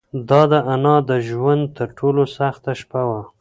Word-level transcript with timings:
دا 0.29 0.41
د 0.51 0.53
انا 0.73 0.95
د 1.09 1.11
ژوند 1.27 1.63
تر 1.77 1.87
ټولو 1.97 2.21
سخته 2.37 2.71
شپه 2.79 3.01
وه. 3.09 3.21